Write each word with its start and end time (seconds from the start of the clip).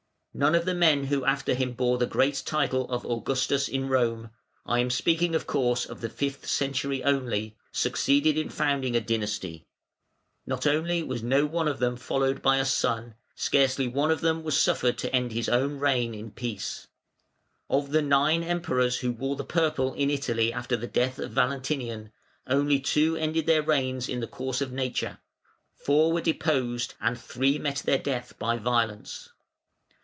None 0.33 0.55
of 0.55 0.63
the 0.63 0.73
men 0.73 1.07
who 1.07 1.25
after 1.25 1.53
him 1.53 1.73
bore 1.73 1.97
the 1.97 2.05
great 2.05 2.41
title 2.45 2.89
of 2.89 3.05
Augustus 3.05 3.67
in 3.67 3.89
Rome 3.89 4.29
(I 4.65 4.79
am 4.79 4.89
speaking, 4.89 5.35
of 5.35 5.45
course, 5.45 5.85
of 5.85 5.99
the 5.99 6.07
fifth 6.07 6.47
century 6.47 7.03
only) 7.03 7.57
succeeded 7.73 8.37
in 8.37 8.47
founding 8.47 8.95
a 8.95 9.01
dynasty. 9.01 9.65
Not 10.45 10.65
only 10.65 11.03
was 11.03 11.21
no 11.21 11.45
one 11.45 11.67
of 11.67 11.79
them 11.79 11.97
followed 11.97 12.41
by 12.41 12.59
a 12.59 12.63
son: 12.65 13.15
scarcely 13.35 13.89
one 13.89 14.09
of 14.09 14.21
them 14.21 14.41
was 14.41 14.57
suffered 14.57 14.97
to 14.99 15.13
end 15.13 15.33
his 15.33 15.49
own 15.49 15.79
reign 15.79 16.13
in 16.15 16.31
peace. 16.31 16.87
Of 17.69 17.91
the 17.91 18.01
nine 18.01 18.41
Emperors 18.41 18.99
who 18.99 19.11
wore 19.11 19.35
the 19.35 19.43
purple 19.43 19.93
in 19.95 20.09
Italy 20.09 20.53
after 20.53 20.77
the 20.77 20.87
death 20.87 21.19
of 21.19 21.31
Valentinian, 21.31 22.09
only 22.47 22.79
two 22.79 23.17
ended 23.17 23.47
their 23.47 23.63
reigns 23.63 24.07
in 24.07 24.21
the 24.21 24.27
course 24.27 24.61
of 24.61 24.71
nature, 24.71 25.17
four 25.75 26.13
were 26.13 26.21
deposed, 26.21 26.93
and 27.01 27.19
three 27.19 27.59
met 27.59 27.79
their 27.85 27.99
death 27.99 28.39
by 28.39 28.55
violence. 28.57 29.27